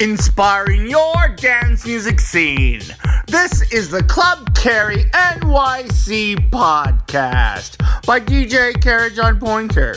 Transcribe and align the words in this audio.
Inspiring 0.00 0.90
your 0.90 1.28
dance 1.36 1.86
music 1.86 2.18
scene. 2.18 2.82
This 3.28 3.62
is 3.72 3.88
the 3.90 4.02
Club 4.02 4.52
Carry 4.56 5.04
NYC 5.04 6.50
podcast 6.50 7.78
by 8.04 8.18
DJ 8.18 8.80
Carriage 8.82 9.20
on 9.20 9.38
Pointer. 9.38 9.94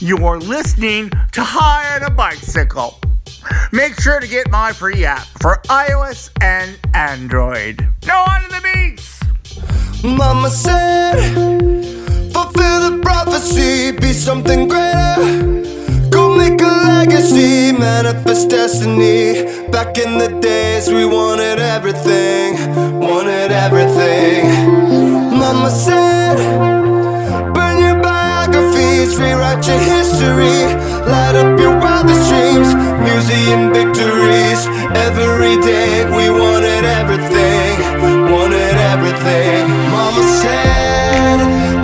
You're 0.00 0.40
listening 0.40 1.10
to 1.30 1.42
High 1.44 1.94
on 1.94 2.02
a 2.02 2.10
Bicycle. 2.10 2.98
Make 3.70 4.00
sure 4.00 4.18
to 4.18 4.26
get 4.26 4.50
my 4.50 4.72
free 4.72 5.04
app 5.04 5.26
for 5.40 5.62
iOS 5.68 6.30
and 6.42 6.76
Android. 6.94 7.86
No 8.04 8.14
on 8.14 8.42
the 8.48 8.60
beats. 8.64 9.20
Mama 10.02 10.50
said, 10.50 11.34
fulfill 12.32 12.90
the 12.90 12.98
prophecy, 13.00 13.92
be 13.92 14.12
something 14.12 14.66
greater 14.66 15.65
make 16.36 16.60
a 16.60 16.74
legacy, 16.88 17.72
manifest 17.72 18.50
destiny. 18.50 19.44
Back 19.70 19.98
in 19.98 20.18
the 20.18 20.28
days, 20.40 20.88
we 20.88 21.04
wanted 21.04 21.58
everything, 21.58 22.54
wanted 23.00 23.50
everything. 23.50 24.44
Mama 25.40 25.70
said, 25.70 26.36
burn 27.54 27.78
your 27.78 28.00
biographies, 28.02 29.16
rewrite 29.18 29.66
your 29.66 29.78
history, 29.78 30.58
light 31.12 31.36
up 31.36 31.58
your 31.58 31.78
wildest 31.78 32.28
dreams, 32.30 32.70
museum 33.08 33.72
victories. 33.72 34.60
Every 35.06 35.56
day, 35.62 36.04
we 36.16 36.30
wanted 36.30 36.84
everything, 36.84 37.72
wanted 38.30 38.76
everything. 38.92 39.68
Mama 39.90 40.22
said. 40.42 41.75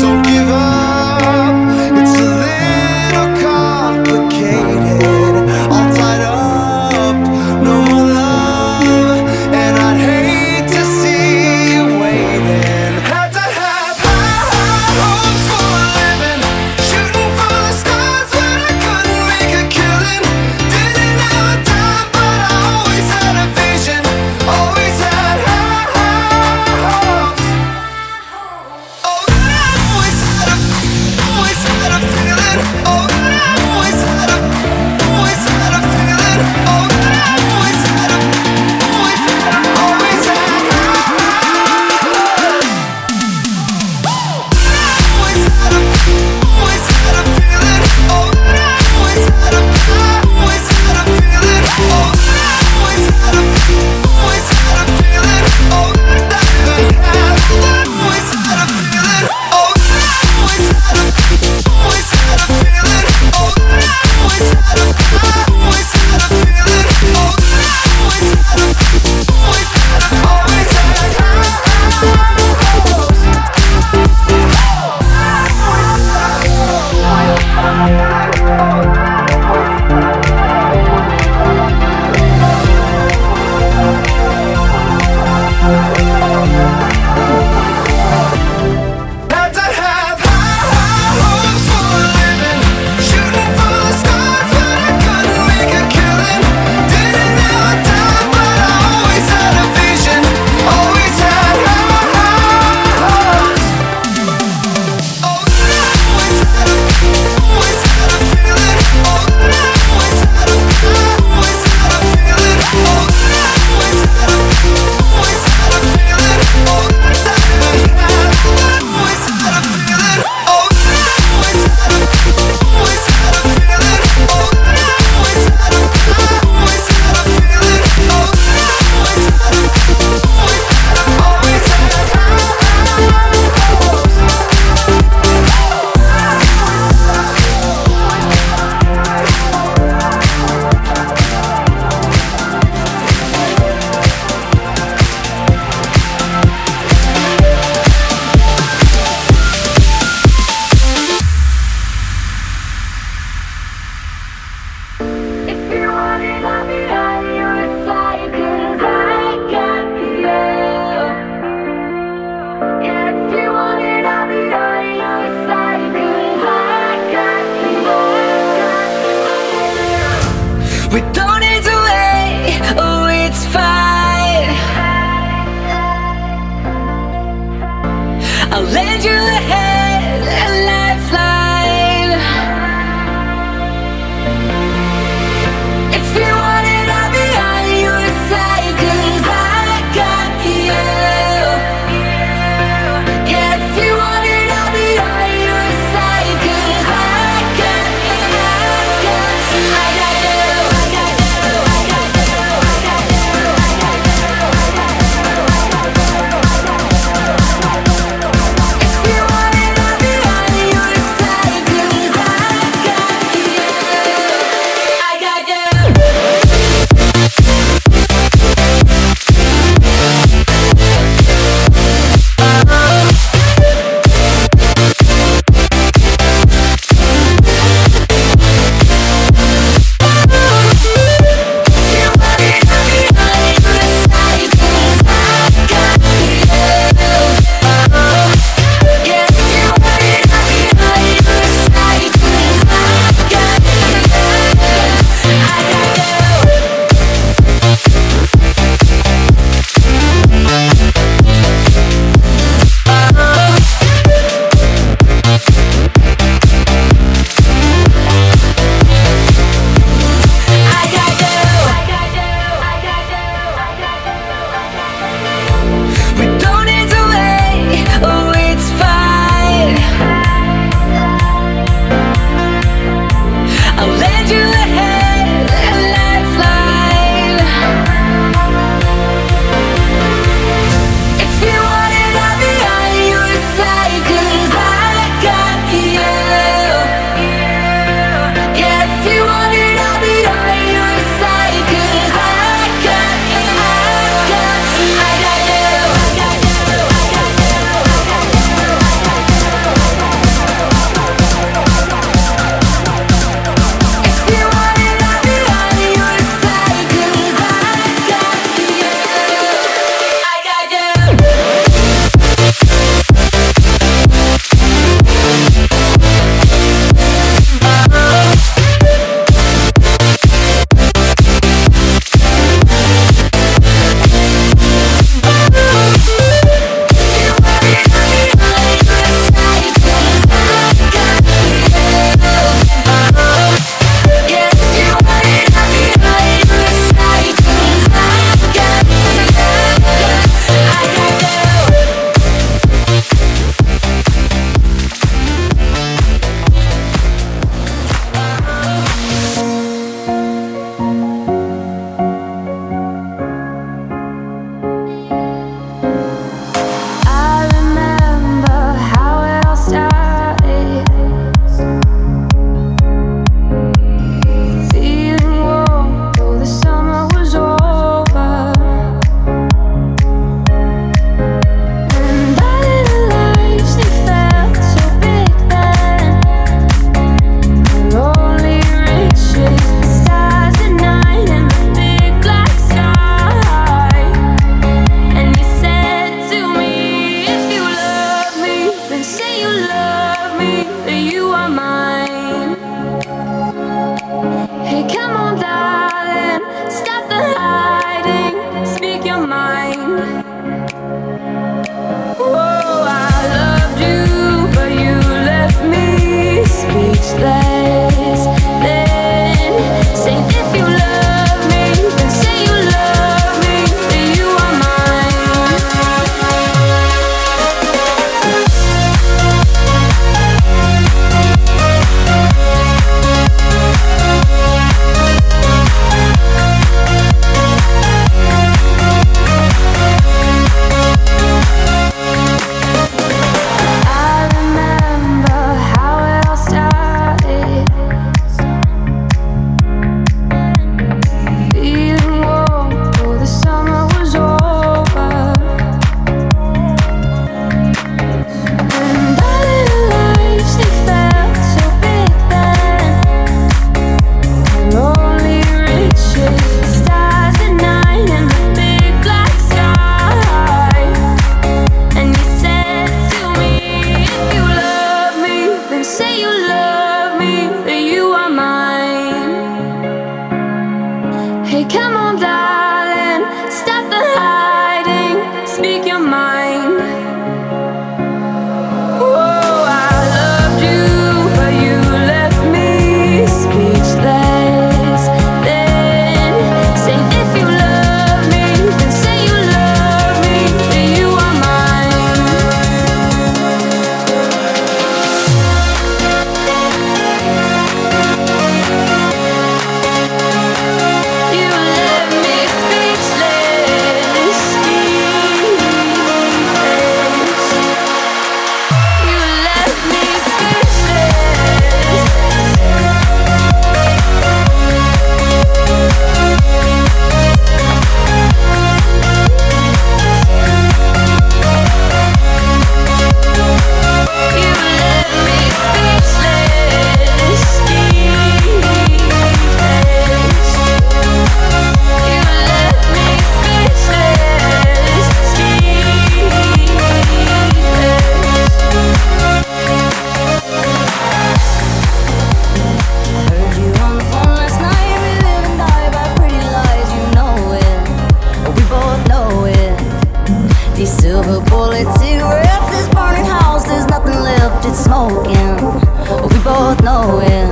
both 556.72 556.84
know 556.84 557.20
it. 557.20 557.48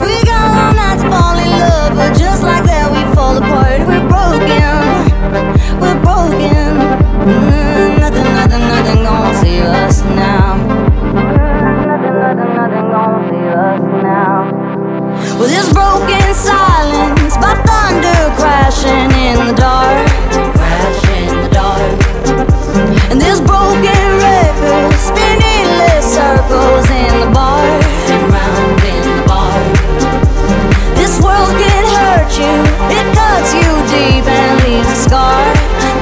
We 0.00 0.22
go 0.24 0.38
all 0.38 0.74
night 0.74 0.98
to 1.00 1.10
fall 1.10 1.38
in 1.38 1.50
love, 1.50 1.94
but 1.96 2.16
just 2.16 2.42
like 2.42 2.64
that 2.64 2.90
we 2.90 3.02
fall 3.14 3.36
apart. 3.36 3.80
We're 3.88 4.06
broken, 4.06 4.78
we're 5.80 6.00
broken. 6.02 6.78
Mm, 7.26 7.98
nothing, 7.98 8.24
nothing, 8.38 8.60
nothing 8.60 9.02
gonna 9.02 9.34
save 9.40 9.64
us 9.64 10.02
now. 10.02 10.56
Nothing, 11.86 12.14
nothing, 12.22 12.54
nothing 12.54 12.90
gonna 12.90 13.28
save 13.30 13.54
us 13.58 13.80
now. 14.02 14.50
Well, 15.38 15.48
this 15.48 15.72
broken 15.72 16.34
silence 16.34 17.36
by 17.36 17.54
thunder 17.66 18.22
crashing 18.38 19.10
in 19.10 19.46
the 19.48 19.54
dark. 19.54 20.01
you. 32.44 32.56
It 32.98 33.06
cuts 33.14 33.50
you 33.54 33.70
deep 33.94 34.24
and 34.26 34.54
leaves 34.64 34.90
a 34.90 34.98
scar. 35.06 35.42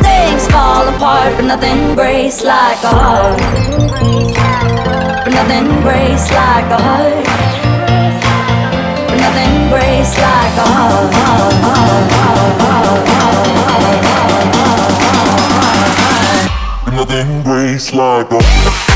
Things 0.02 0.46
fall 0.48 0.88
apart, 0.88 1.36
but 1.36 1.44
nothing 1.44 1.94
breaks 1.94 2.42
like 2.42 2.82
a 2.82 2.92
heart. 3.00 3.38
But 5.24 5.32
nothing 5.38 5.68
breaks 5.82 6.26
like 6.32 6.68
a 6.76 6.80
heart. 6.86 7.24
But 9.08 9.18
nothing 9.24 9.54
breaks 9.72 10.12
like 10.26 10.56
a 10.64 10.68
heart. 10.76 11.10
But 16.84 16.94
nothing 16.94 17.42
breaks 17.42 17.92
like 17.92 18.30
a 18.30 18.89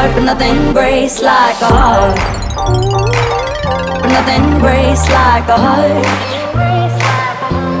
heart, 0.00 0.14
but 0.14 0.24
nothing 0.24 0.72
breaks 0.72 1.20
like 1.20 1.60
a 1.60 1.66
heart. 1.66 2.16
But 4.00 4.10
nothing 4.16 4.58
breaks 4.60 5.08
like 5.10 5.48
a 5.48 5.58
heart. 5.64 6.04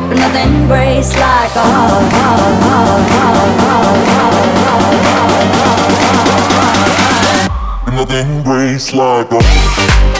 But 0.08 0.16
nothing 0.24 0.66
breaks 0.68 1.12
like 1.16 1.56
a 1.56 1.66
heart. 1.74 2.10
Nothing 7.94 8.42
breaks 8.42 8.94
like 8.94 9.30
a 9.32 10.19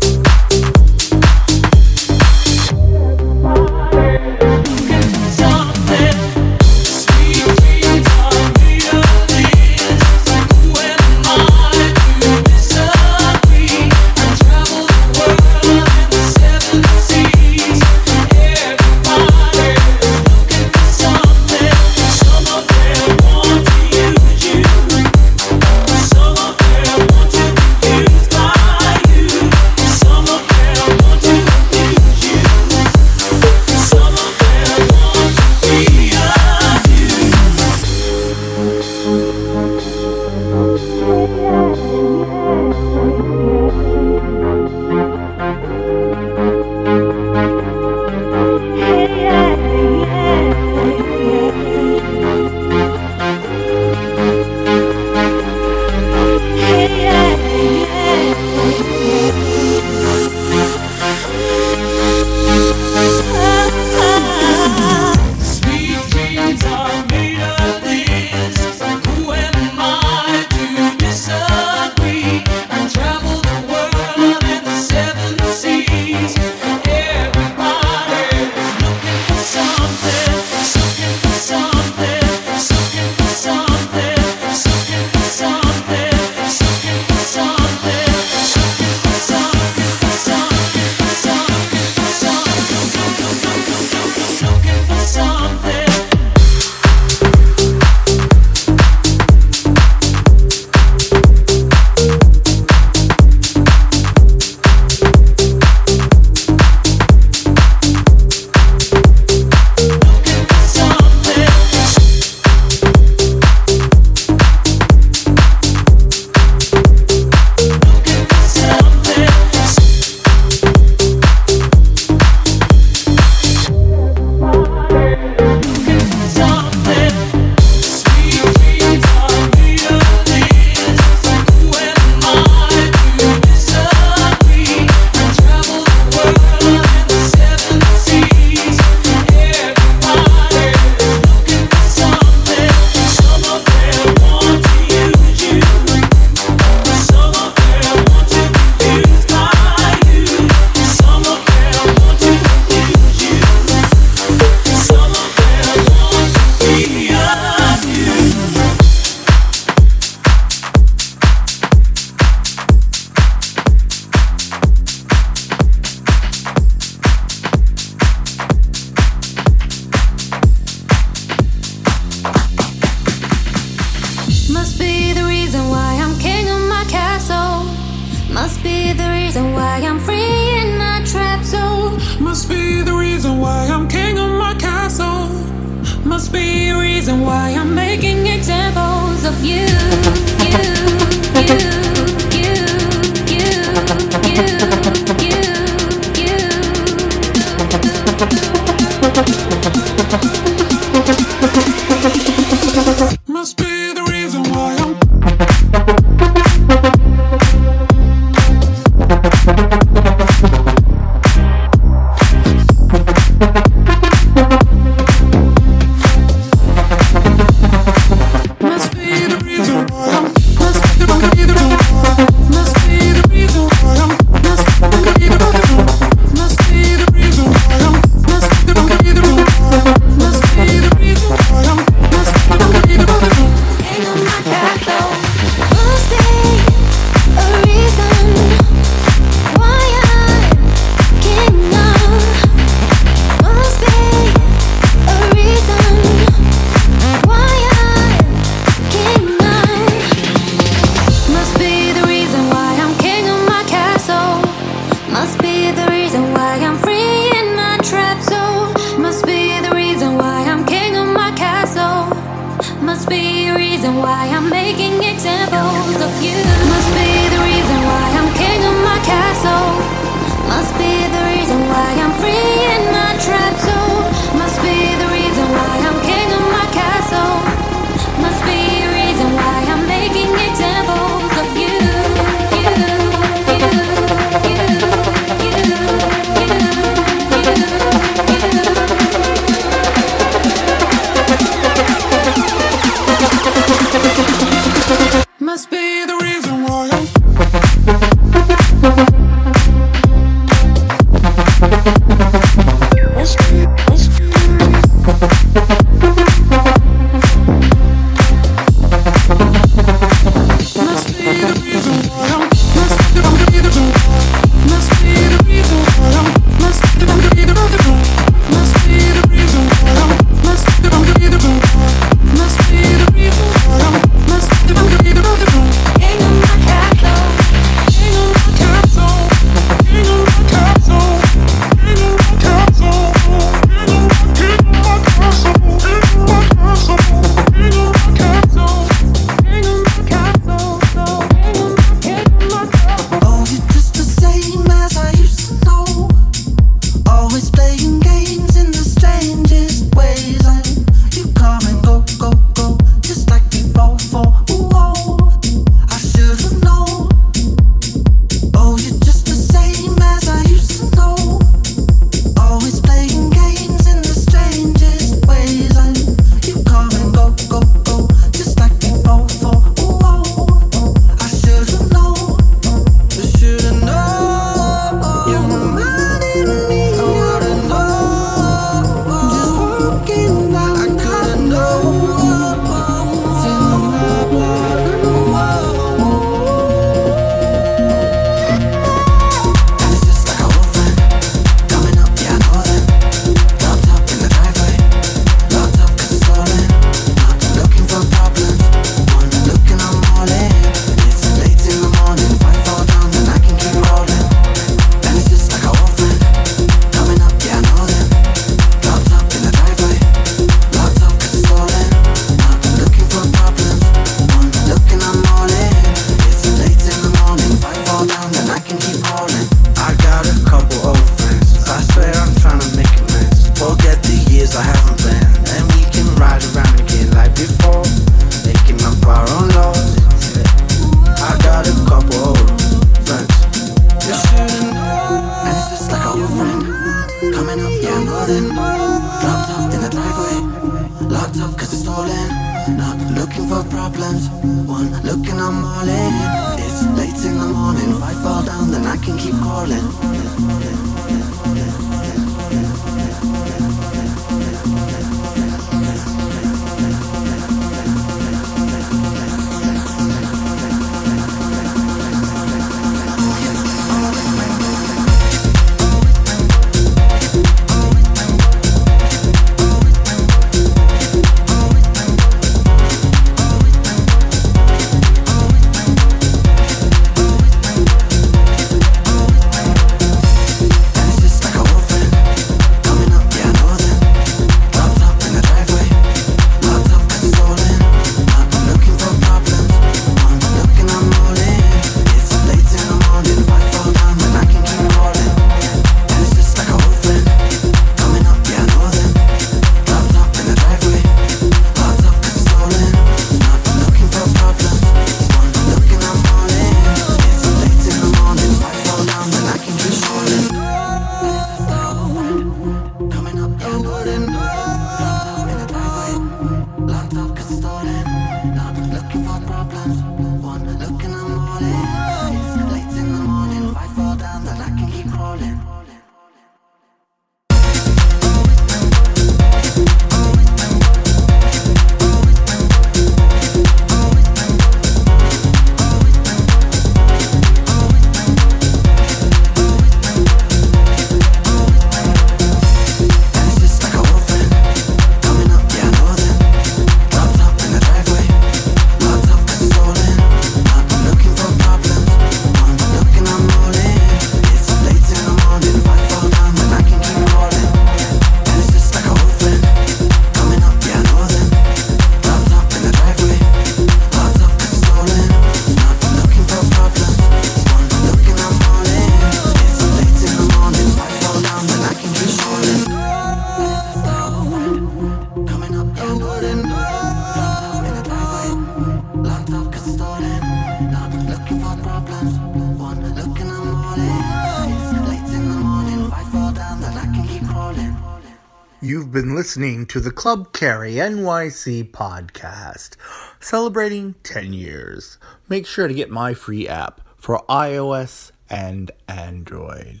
To 589.88 590.00
the 590.00 590.10
Club 590.10 590.52
Carry 590.52 590.94
NYC 590.94 591.90
podcast, 591.90 592.96
celebrating 593.40 594.14
10 594.22 594.52
years. 594.52 595.18
Make 595.48 595.66
sure 595.66 595.86
to 595.86 595.94
get 595.94 596.10
my 596.10 596.34
free 596.34 596.66
app 596.66 597.00
for 597.16 597.44
iOS 597.48 598.32
and 598.50 598.90
Android. 599.08 600.00